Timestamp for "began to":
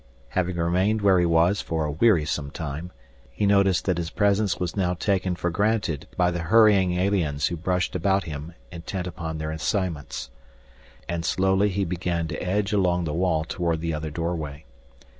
11.85-12.41